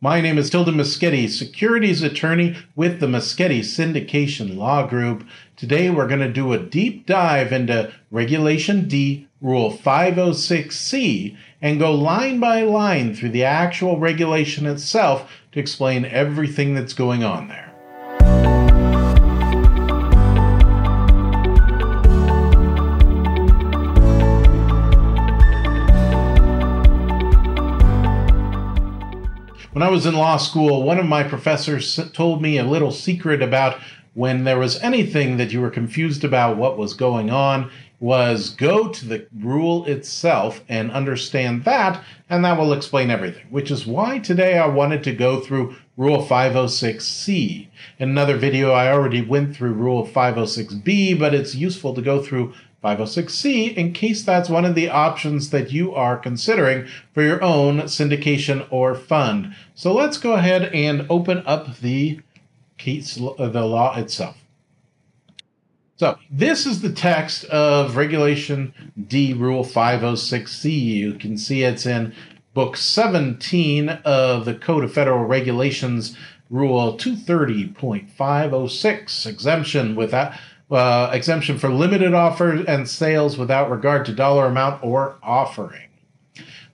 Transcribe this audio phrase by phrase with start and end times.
[0.00, 5.26] My name is Tilden Moschetti, securities attorney with the Moschetti Syndication Law Group.
[5.56, 11.92] Today we're going to do a deep dive into Regulation D, Rule 506C, and go
[11.92, 17.67] line by line through the actual regulation itself to explain everything that's going on there.
[29.78, 33.40] When I was in law school, one of my professors told me a little secret
[33.40, 33.78] about
[34.12, 38.88] when there was anything that you were confused about what was going on was go
[38.88, 44.18] to the rule itself and understand that and that will explain everything which is why
[44.18, 47.66] today i wanted to go through rule 506c
[47.98, 52.54] in another video i already went through rule 506b but it's useful to go through
[52.82, 57.82] 506C in case that's one of the options that you are considering for your own
[57.82, 59.54] syndication or fund.
[59.74, 62.20] So let's go ahead and open up the
[62.76, 64.36] case, uh, the law itself.
[65.96, 68.72] So this is the text of Regulation
[69.08, 70.70] D Rule 506C.
[70.70, 72.14] You can see it's in
[72.54, 76.16] Book 17 of the Code of Federal Regulations,
[76.50, 80.32] Rule 230.506, exemption without
[80.70, 85.88] uh, exemption for limited offers and sales without regard to dollar amount or offering.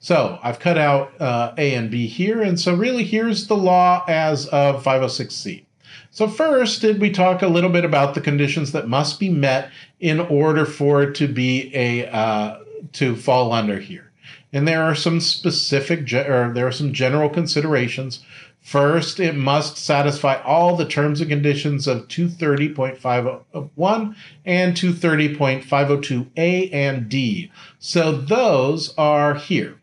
[0.00, 4.04] So I've cut out uh, A and B here, and so really here's the law
[4.06, 5.64] as of 506C.
[6.10, 9.70] So first, did we talk a little bit about the conditions that must be met
[10.00, 12.58] in order for it to be a uh,
[12.92, 14.12] to fall under here?
[14.52, 18.22] And there are some specific, or there are some general considerations
[18.64, 27.52] First, it must satisfy all the terms and conditions of 230.501 and 230.502A and D.
[27.78, 29.76] So those are here.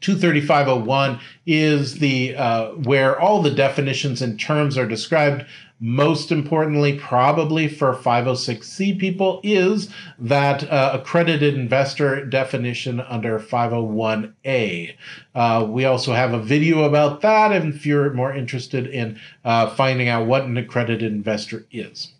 [0.00, 5.44] 23501 is the uh, where all the definitions and terms are described
[5.82, 14.94] most importantly, probably for 506C people, is that uh, accredited investor definition under 501A.
[15.34, 20.08] Uh, we also have a video about that if you're more interested in uh, finding
[20.08, 22.12] out what an accredited investor is.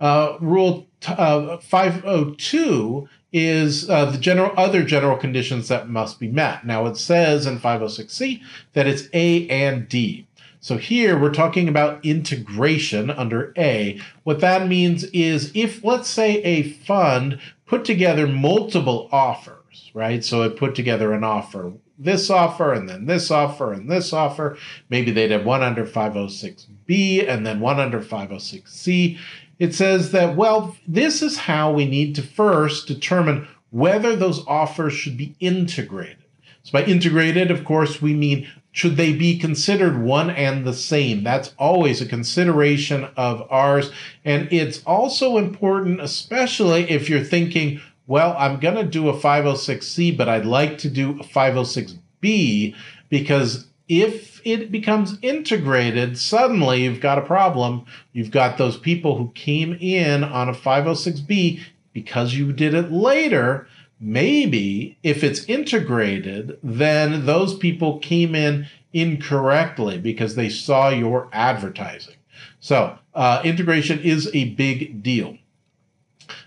[0.00, 6.28] Uh, rule t- uh, 502 is uh, the general other general conditions that must be
[6.28, 6.64] met.
[6.64, 8.40] Now it says in 506C
[8.74, 10.26] that it's A and D.
[10.62, 14.00] So here we're talking about integration under A.
[14.22, 20.24] What that means is if, let's say, a fund put together multiple offers, right?
[20.24, 24.56] So it put together an offer, this offer, and then this offer, and this offer.
[24.88, 29.18] Maybe they'd have one under 506B and then one under 506C.
[29.58, 34.92] It says that, well, this is how we need to first determine whether those offers
[34.92, 36.18] should be integrated.
[36.62, 41.22] So by integrated, of course, we mean should they be considered one and the same?
[41.22, 43.92] That's always a consideration of ours.
[44.24, 50.16] And it's also important, especially if you're thinking, well, I'm going to do a 506C,
[50.16, 52.74] but I'd like to do a 506B
[53.10, 57.84] because if it becomes integrated, suddenly you've got a problem.
[58.14, 61.60] You've got those people who came in on a 506B
[61.92, 63.68] because you did it later
[64.02, 72.16] maybe if it's integrated, then those people came in incorrectly because they saw your advertising.
[72.60, 75.38] So uh, integration is a big deal.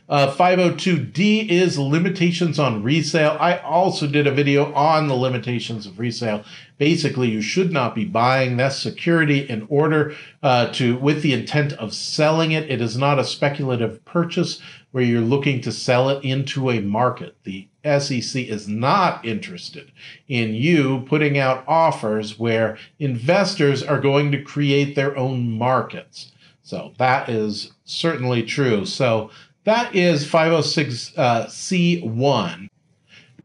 [0.08, 3.36] Uh, 502D is limitations on resale.
[3.40, 6.44] I also did a video on the limitations of resale.
[6.78, 10.14] Basically, you should not be buying that security in order
[10.44, 12.70] uh, to, with the intent of selling it.
[12.70, 14.62] It is not a speculative purchase
[14.92, 17.36] where you're looking to sell it into a market.
[17.44, 19.92] The SEC is not interested
[20.28, 26.32] in you putting out offers where investors are going to create their own markets.
[26.62, 28.86] So that is certainly true.
[28.86, 29.30] So
[29.66, 32.66] that is 506C1.
[32.66, 32.68] Uh,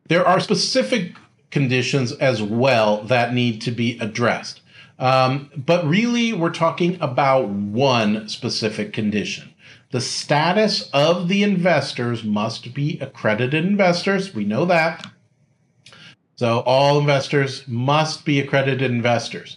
[0.09, 1.13] there are specific
[1.51, 4.61] conditions as well that need to be addressed.
[4.99, 9.55] Um, but really, we're talking about one specific condition.
[9.93, 14.35] The status of the investors must be accredited investors.
[14.35, 15.07] We know that.
[16.37, 19.57] So all investors must be accredited investors.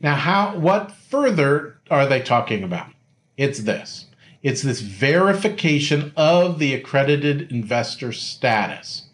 [0.00, 2.88] Now, how what further are they talking about?
[3.36, 4.06] It's this.
[4.44, 9.06] It's this verification of the accredited investor status.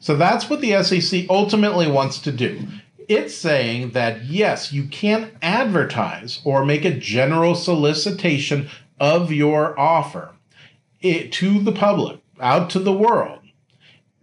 [0.00, 2.66] So that's what the SEC ultimately wants to do.
[3.08, 8.68] It's saying that yes, you can advertise or make a general solicitation
[8.98, 10.32] of your offer
[11.00, 13.38] it, to the public, out to the world,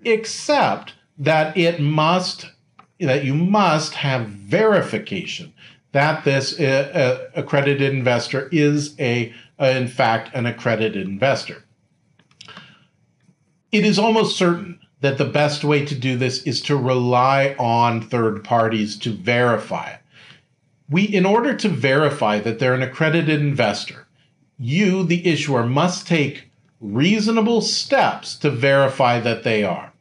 [0.04, 2.52] except that it must
[3.00, 5.54] that you must have verification
[5.92, 6.64] that this uh,
[6.94, 11.64] uh, accredited investor is a, uh, in fact, an accredited investor.
[13.72, 18.02] It is almost certain that the best way to do this is to rely on
[18.02, 20.00] third parties to verify it.
[20.90, 24.08] We, in order to verify that they're an accredited investor,
[24.58, 26.50] you, the issuer, must take
[26.82, 29.94] reasonable steps to verify that they are.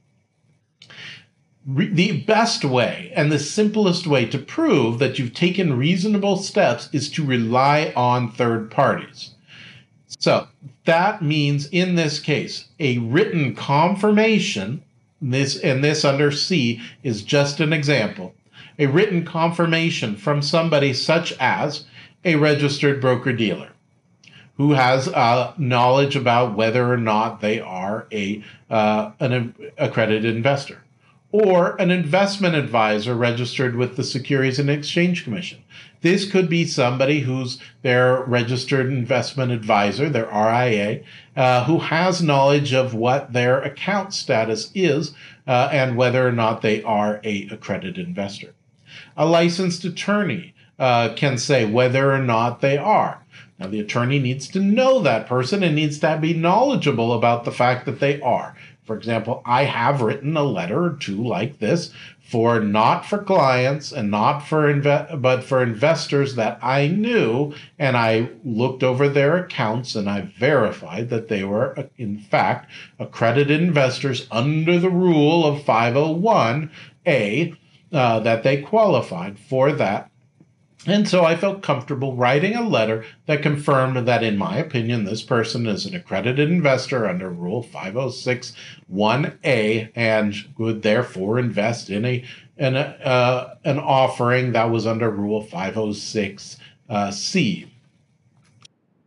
[1.67, 6.89] Re- the best way and the simplest way to prove that you've taken reasonable steps
[6.93, 9.35] is to rely on third parties.
[10.09, 10.49] So
[10.87, 14.83] that means in this case, a written confirmation,
[15.21, 18.35] this and this under C is just an example,
[18.79, 21.85] a written confirmation from somebody such as
[22.25, 23.71] a registered broker dealer
[24.57, 30.83] who has uh, knowledge about whether or not they are a uh, an accredited investor
[31.31, 35.63] or an investment advisor registered with the Securities and Exchange Commission.
[36.01, 41.03] This could be somebody who's their registered investment advisor, their RIA,
[41.37, 45.13] uh, who has knowledge of what their account status is
[45.47, 48.55] uh, and whether or not they are a accredited investor.
[49.17, 53.25] A licensed attorney uh, can say whether or not they are.
[53.59, 57.51] Now, the attorney needs to know that person and needs to be knowledgeable about the
[57.51, 58.57] fact that they are.
[58.89, 61.93] For example, I have written a letter or two like this
[62.23, 67.99] for not for clients and not for inve- but for investors that I knew and
[67.99, 74.27] I looked over their accounts and I verified that they were in fact accredited investors
[74.31, 77.57] under the rule of 501A
[77.93, 80.11] uh, that they qualified for that
[80.87, 85.23] and so I felt comfortable writing a letter that confirmed that, in my opinion, this
[85.23, 92.25] person is an accredited investor under Rule 506.1a and would therefore invest in a
[92.57, 97.69] an, uh, an offering that was under Rule 506c.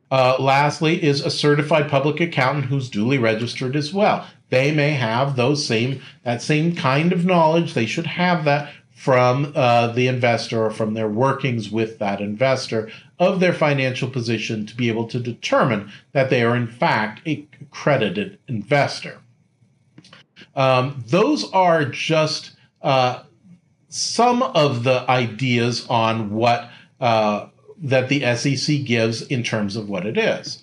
[0.10, 4.28] Uh, lastly, is a certified public accountant who's duly registered as well.
[4.50, 7.74] They may have those same that same kind of knowledge.
[7.74, 12.88] They should have that from uh, the investor or from their workings with that investor
[13.18, 17.44] of their financial position to be able to determine that they are in fact a
[17.72, 19.18] credited investor.
[20.56, 22.52] Um, those are just
[22.84, 23.24] uh,
[23.90, 26.70] some of the ideas on what
[27.00, 27.48] uh,
[27.82, 30.62] that the SEC gives in terms of what it is.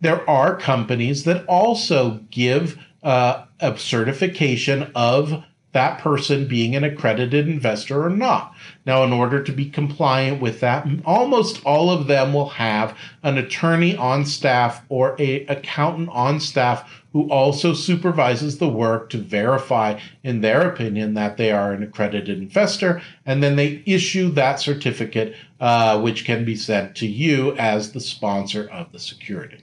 [0.00, 7.48] There are companies that also give uh, a certification of that person being an accredited
[7.48, 8.54] investor or not.
[8.84, 13.38] Now, in order to be compliant with that, almost all of them will have an
[13.38, 19.98] attorney on staff or a accountant on staff who also supervises the work to verify,
[20.24, 25.36] in their opinion, that they are an accredited investor, and then they issue that certificate,
[25.60, 29.62] uh, which can be sent to you as the sponsor of the security.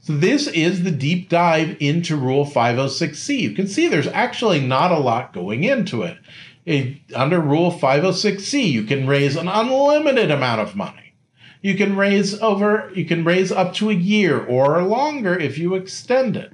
[0.00, 3.38] So this is the deep dive into Rule 506C.
[3.38, 6.18] You can see there's actually not a lot going into it.
[6.64, 6.98] it.
[7.14, 11.14] Under Rule 506C, you can raise an unlimited amount of money.
[11.60, 15.74] You can raise over, you can raise up to a year or longer if you
[15.74, 16.52] extend it.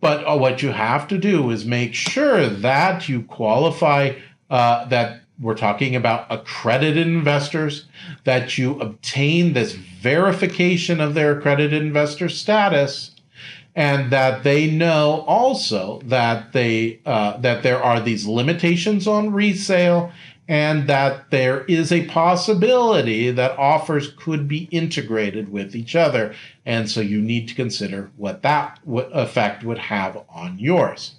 [0.00, 4.12] But uh, what you have to do is make sure that you qualify,
[4.50, 7.86] uh, that we're talking about accredited investors,
[8.24, 13.12] that you obtain this verification of their accredited investor status,
[13.74, 20.10] and that they know also that they uh, that there are these limitations on resale,
[20.48, 26.34] and that there is a possibility that offers could be integrated with each other,
[26.64, 31.16] and so you need to consider what that effect would have on yours.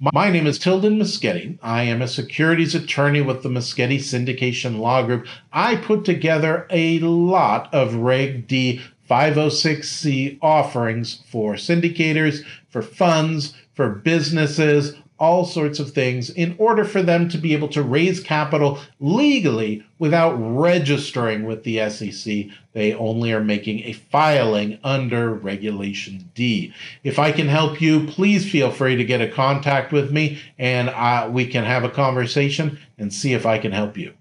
[0.00, 1.56] My name is Tilden Moschetti.
[1.62, 5.24] I am a securities attorney with the Moschetti Syndication Law Group.
[5.52, 13.88] I put together a lot of Reg D 506C offerings for syndicators, for funds, for
[13.88, 18.80] businesses, all sorts of things in order for them to be able to raise capital
[19.00, 22.46] legally without registering with the SEC.
[22.72, 26.74] They only are making a filing under Regulation D.
[27.04, 30.88] If I can help you, please feel free to get a contact with me and
[30.90, 34.14] uh, we can have a conversation and see if I can help you.